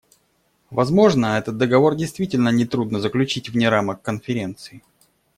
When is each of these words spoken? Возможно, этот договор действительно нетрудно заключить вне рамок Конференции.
Возможно, 0.71 1.37
этот 1.37 1.59
договор 1.59 1.93
действительно 1.93 2.49
нетрудно 2.49 2.99
заключить 2.99 3.49
вне 3.49 3.69
рамок 3.69 4.01
Конференции. 4.01 4.81